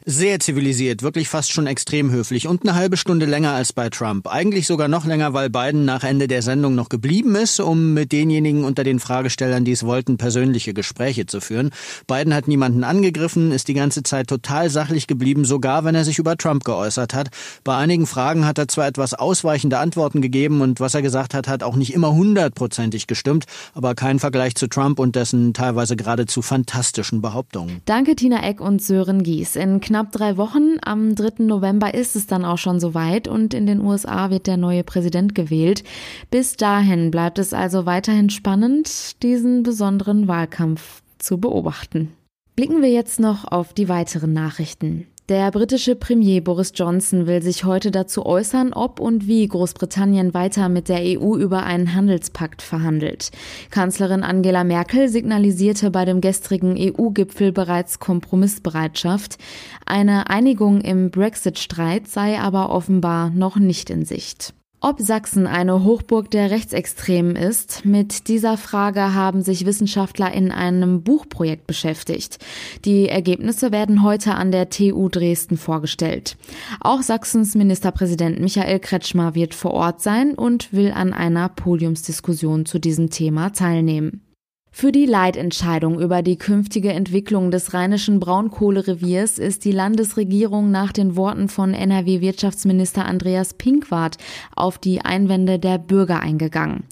Sehr 0.05 0.41
zivilisiert, 0.41 1.01
wirklich 1.01 1.29
fast 1.29 1.53
schon 1.53 1.65
extrem 1.65 2.11
höflich 2.11 2.45
und 2.45 2.63
eine 2.63 2.75
halbe 2.75 2.97
Stunde 2.97 3.25
länger 3.25 3.53
als 3.53 3.71
bei 3.71 3.89
Trump. 3.89 4.27
Eigentlich 4.27 4.67
sogar 4.67 4.89
noch 4.89 5.05
länger, 5.05 5.33
weil 5.33 5.49
Biden 5.49 5.85
nach 5.85 6.03
Ende 6.03 6.27
der 6.27 6.41
Sendung 6.41 6.75
noch 6.75 6.89
geblieben 6.89 7.35
ist, 7.35 7.61
um 7.61 7.93
mit 7.93 8.11
denjenigen 8.11 8.65
unter 8.65 8.83
den 8.83 8.99
Fragestellern, 8.99 9.63
die 9.63 9.71
es 9.71 9.85
wollten, 9.85 10.17
persönliche 10.17 10.73
Gespräche 10.73 11.25
zu 11.25 11.39
führen. 11.39 11.69
Biden 12.05 12.33
hat 12.33 12.49
niemanden 12.49 12.83
angegriffen, 12.83 13.53
ist 13.53 13.69
die 13.69 13.73
ganze 13.73 14.03
Zeit 14.03 14.27
total 14.27 14.69
sachlich 14.69 15.07
geblieben, 15.07 15.45
sogar 15.45 15.85
wenn 15.85 15.95
er 15.95 16.03
sich 16.03 16.19
über 16.19 16.35
Trump 16.35 16.65
geäußert 16.65 17.13
hat. 17.13 17.29
Bei 17.63 17.77
einigen 17.77 18.05
Fragen 18.05 18.45
hat 18.45 18.57
er 18.57 18.67
zwar 18.67 18.87
etwas 18.87 19.13
ausweichende 19.13 19.77
Antworten 19.77 20.21
gegeben 20.21 20.59
und 20.59 20.81
was 20.81 20.95
er 20.95 21.01
gesagt 21.01 21.33
hat, 21.33 21.47
hat 21.47 21.63
auch 21.63 21.77
nicht 21.77 21.93
immer 21.93 22.11
hundertprozentig 22.11 23.07
gestimmt, 23.07 23.45
aber 23.73 23.95
kein 23.95 24.19
Vergleich 24.19 24.55
zu 24.55 24.67
Trump 24.67 24.99
und 24.99 25.15
dessen 25.15 25.53
teilweise 25.53 25.95
geradezu 25.95 26.41
fantastischen 26.41 27.21
Behauptungen. 27.21 27.81
Danke 27.85 28.17
Tina 28.17 28.43
Eck 28.43 28.59
und 28.59 28.81
Sören 28.81 29.23
Gies. 29.23 29.55
In 29.55 29.79
knapp 29.93 30.11
drei 30.11 30.37
Wochen, 30.37 30.77
am 30.83 31.13
3. 31.13 31.43
November, 31.43 31.93
ist 31.93 32.15
es 32.15 32.25
dann 32.25 32.45
auch 32.45 32.57
schon 32.57 32.79
soweit 32.79 33.27
und 33.27 33.53
in 33.53 33.67
den 33.67 33.79
USA 33.79 34.31
wird 34.31 34.47
der 34.47 34.57
neue 34.57 34.83
Präsident 34.83 35.35
gewählt. 35.35 35.83
Bis 36.31 36.57
dahin 36.57 37.11
bleibt 37.11 37.37
es 37.37 37.53
also 37.53 37.85
weiterhin 37.85 38.31
spannend, 38.31 39.21
diesen 39.21 39.61
besonderen 39.61 40.27
Wahlkampf 40.27 41.03
zu 41.19 41.37
beobachten. 41.37 42.11
Blicken 42.55 42.81
wir 42.81 42.89
jetzt 42.89 43.19
noch 43.19 43.45
auf 43.51 43.73
die 43.73 43.87
weiteren 43.87 44.33
Nachrichten. 44.33 45.05
Der 45.33 45.49
britische 45.49 45.95
Premier 45.95 46.41
Boris 46.41 46.73
Johnson 46.75 47.25
will 47.25 47.41
sich 47.41 47.63
heute 47.63 47.89
dazu 47.89 48.23
äußern, 48.23 48.71
ob 48.71 48.99
und 48.99 49.25
wie 49.25 49.47
Großbritannien 49.47 50.35
weiter 50.35 50.69
mit 50.69 50.89
der 50.89 50.99
EU 50.99 51.35
über 51.37 51.63
einen 51.63 51.95
Handelspakt 51.95 52.61
verhandelt. 52.61 53.31
Kanzlerin 53.71 54.21
Angela 54.21 54.63
Merkel 54.63 55.09
signalisierte 55.09 55.89
bei 55.89 56.05
dem 56.05 56.21
gestrigen 56.21 56.75
EU-Gipfel 56.77 57.51
bereits 57.51 57.97
Kompromissbereitschaft. 57.97 59.39
Eine 59.87 60.29
Einigung 60.29 60.81
im 60.81 61.09
Brexit-Streit 61.09 62.07
sei 62.07 62.39
aber 62.39 62.69
offenbar 62.69 63.31
noch 63.31 63.55
nicht 63.55 63.89
in 63.89 64.05
Sicht. 64.05 64.53
Ob 64.85 64.99
Sachsen 64.99 65.47
eine 65.47 65.85
Hochburg 65.85 66.29
der 66.29 66.51
Rechtsextremen 66.51 67.37
ist, 67.37 67.85
mit 67.85 68.27
dieser 68.27 68.57
Frage 68.57 69.13
haben 69.13 69.41
sich 69.41 69.65
Wissenschaftler 69.65 70.33
in 70.33 70.51
einem 70.51 71.03
Buchprojekt 71.03 71.67
beschäftigt. 71.67 72.39
Die 72.83 73.07
Ergebnisse 73.07 73.71
werden 73.71 74.03
heute 74.03 74.35
an 74.35 74.51
der 74.51 74.69
TU 74.69 75.07
Dresden 75.07 75.55
vorgestellt. 75.55 76.35
Auch 76.81 77.01
Sachsens 77.01 77.55
Ministerpräsident 77.55 78.41
Michael 78.41 78.79
Kretschmer 78.79 79.35
wird 79.35 79.53
vor 79.53 79.71
Ort 79.71 80.01
sein 80.01 80.35
und 80.35 80.73
will 80.73 80.91
an 80.91 81.13
einer 81.13 81.47
Podiumsdiskussion 81.47 82.65
zu 82.65 82.77
diesem 82.77 83.09
Thema 83.09 83.53
teilnehmen. 83.53 84.32
Für 84.75 84.91
die 84.91 85.05
Leitentscheidung 85.05 85.99
über 85.99 86.23
die 86.23 86.35
künftige 86.35 86.91
Entwicklung 86.91 87.51
des 87.51 87.75
rheinischen 87.75 88.19
Braunkohlereviers 88.19 89.37
ist 89.37 89.65
die 89.65 89.71
Landesregierung 89.71 90.71
nach 90.71 90.91
den 90.91 91.15
Worten 91.15 91.47
von 91.47 91.75
NRW-Wirtschaftsminister 91.75 93.05
Andreas 93.05 93.53
Pinkwart 93.53 94.17
auf 94.55 94.79
die 94.79 95.01
Einwände 95.01 95.59
der 95.59 95.77
Bürger 95.77 96.21
eingegangen. 96.21 96.85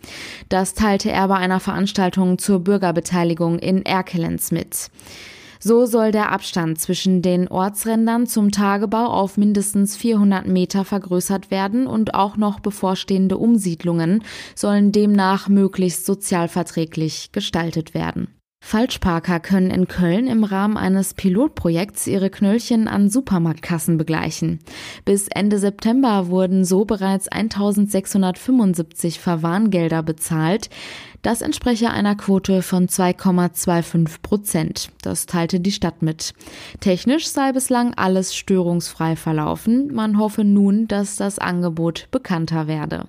Das 0.47 0.75
teilte 0.75 1.11
er 1.11 1.27
bei 1.27 1.37
einer 1.37 1.59
Veranstaltung 1.59 2.37
zur 2.37 2.59
Bürgerbeteiligung 2.59 3.57
in 3.57 3.83
Erkelenz 3.83 4.51
mit. 4.51 4.91
So 5.63 5.85
soll 5.85 6.11
der 6.11 6.31
Abstand 6.31 6.79
zwischen 6.79 7.21
den 7.21 7.47
Ortsrändern 7.47 8.25
zum 8.25 8.51
Tagebau 8.51 9.05
auf 9.05 9.37
mindestens 9.37 9.95
400 9.95 10.47
Meter 10.47 10.85
vergrößert 10.85 11.51
werden 11.51 11.85
und 11.85 12.15
auch 12.15 12.35
noch 12.35 12.59
bevorstehende 12.59 13.37
Umsiedlungen 13.37 14.23
sollen 14.55 14.91
demnach 14.91 15.49
möglichst 15.49 16.07
sozialverträglich 16.07 17.31
gestaltet 17.31 17.93
werden. 17.93 18.40
Falschparker 18.63 19.41
können 19.41 19.69
in 19.69 19.87
Köln 19.89 20.27
im 20.27 20.45
Rahmen 20.45 20.77
eines 20.77 21.13
Pilotprojekts 21.13 22.07
ihre 22.07 22.29
Knöllchen 22.29 22.87
an 22.87 23.09
Supermarktkassen 23.09 23.97
begleichen. 23.97 24.59
Bis 25.03 25.27
Ende 25.27 25.57
September 25.57 26.27
wurden 26.27 26.63
so 26.63 26.85
bereits 26.85 27.27
1675 27.27 29.19
Verwarngelder 29.19 30.03
bezahlt. 30.03 30.69
Das 31.21 31.41
entspreche 31.41 31.89
einer 31.89 32.15
Quote 32.15 32.61
von 32.61 32.87
2,25 32.87 34.21
Prozent. 34.21 34.89
Das 35.01 35.25
teilte 35.25 35.59
die 35.59 35.73
Stadt 35.73 36.01
mit. 36.01 36.33
Technisch 36.79 37.27
sei 37.27 37.51
bislang 37.51 37.93
alles 37.95 38.33
störungsfrei 38.33 39.17
verlaufen. 39.17 39.93
Man 39.93 40.17
hoffe 40.17 40.45
nun, 40.45 40.87
dass 40.87 41.17
das 41.17 41.39
Angebot 41.39 42.07
bekannter 42.11 42.67
werde. 42.67 43.07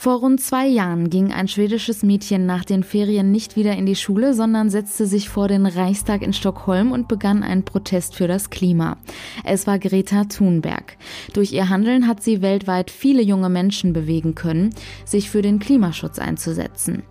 Vor 0.00 0.20
rund 0.20 0.40
zwei 0.40 0.68
Jahren 0.68 1.10
ging 1.10 1.32
ein 1.32 1.48
schwedisches 1.48 2.04
Mädchen 2.04 2.46
nach 2.46 2.64
den 2.64 2.84
Ferien 2.84 3.32
nicht 3.32 3.56
wieder 3.56 3.74
in 3.74 3.84
die 3.84 3.96
Schule, 3.96 4.32
sondern 4.32 4.70
setzte 4.70 5.06
sich 5.06 5.28
vor 5.28 5.48
den 5.48 5.66
Reichstag 5.66 6.22
in 6.22 6.32
Stockholm 6.32 6.92
und 6.92 7.08
begann 7.08 7.42
einen 7.42 7.64
Protest 7.64 8.14
für 8.14 8.28
das 8.28 8.48
Klima. 8.48 8.98
Es 9.42 9.66
war 9.66 9.80
Greta 9.80 10.22
Thunberg. 10.26 10.96
Durch 11.32 11.52
ihr 11.52 11.68
Handeln 11.68 12.06
hat 12.06 12.22
sie 12.22 12.42
weltweit 12.42 12.92
viele 12.92 13.22
junge 13.22 13.48
Menschen 13.48 13.92
bewegen 13.92 14.36
können, 14.36 14.70
sich 15.04 15.30
für 15.30 15.42
den 15.42 15.58
Klimaschutz 15.58 16.20
einzusetzen. 16.20 17.02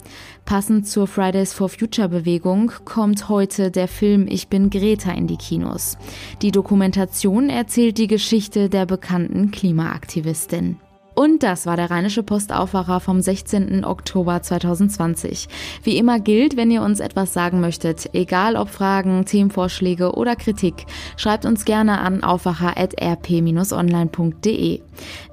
Passend 0.45 0.87
zur 0.87 1.07
Fridays 1.07 1.51
for 1.51 1.67
Future 1.67 2.07
Bewegung 2.07 2.71
kommt 2.85 3.27
heute 3.27 3.69
der 3.69 3.89
Film 3.89 4.27
Ich 4.29 4.47
bin 4.47 4.69
Greta 4.69 5.11
in 5.11 5.27
die 5.27 5.35
Kinos. 5.35 5.97
Die 6.41 6.51
Dokumentation 6.51 7.49
erzählt 7.49 7.97
die 7.97 8.07
Geschichte 8.07 8.69
der 8.69 8.85
bekannten 8.85 9.51
Klimaaktivistin. 9.51 10.77
Und 11.17 11.41
das 11.41 11.65
war 11.65 11.75
der 11.77 11.89
Rheinische 11.89 12.21
Postaufwacher 12.21 12.99
vom 12.99 13.21
16. 13.21 13.83
Oktober 13.83 14.39
2020. 14.39 15.47
Wie 15.81 15.97
immer 15.97 16.19
gilt, 16.19 16.55
wenn 16.57 16.69
ihr 16.69 16.83
uns 16.83 16.99
etwas 16.99 17.33
sagen 17.33 17.59
möchtet, 17.59 18.13
egal 18.13 18.55
ob 18.55 18.69
Fragen, 18.69 19.25
Themenvorschläge 19.25 20.11
oder 20.11 20.35
Kritik, 20.35 20.85
schreibt 21.15 21.45
uns 21.45 21.65
gerne 21.65 22.01
an 22.01 22.23
aufwacher.rp-online.de. 22.23 24.81